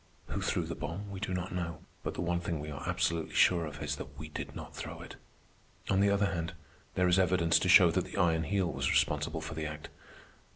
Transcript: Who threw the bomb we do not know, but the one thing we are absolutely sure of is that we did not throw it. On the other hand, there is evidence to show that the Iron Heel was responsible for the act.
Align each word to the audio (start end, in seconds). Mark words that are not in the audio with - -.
Who 0.29 0.41
threw 0.41 0.65
the 0.65 0.73
bomb 0.73 1.11
we 1.11 1.19
do 1.19 1.31
not 1.31 1.53
know, 1.53 1.83
but 2.01 2.15
the 2.15 2.21
one 2.23 2.39
thing 2.39 2.59
we 2.59 2.71
are 2.71 2.89
absolutely 2.89 3.35
sure 3.35 3.67
of 3.67 3.83
is 3.83 3.97
that 3.97 4.17
we 4.17 4.29
did 4.29 4.55
not 4.55 4.75
throw 4.75 4.99
it. 5.03 5.15
On 5.91 5.99
the 5.99 6.09
other 6.09 6.33
hand, 6.33 6.53
there 6.95 7.07
is 7.07 7.19
evidence 7.19 7.59
to 7.59 7.69
show 7.69 7.91
that 7.91 8.05
the 8.05 8.17
Iron 8.17 8.45
Heel 8.45 8.71
was 8.73 8.89
responsible 8.89 9.41
for 9.41 9.53
the 9.53 9.67
act. 9.67 9.89